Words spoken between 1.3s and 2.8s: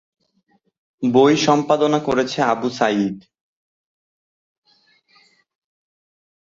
সম্পাদনা করেছে আবু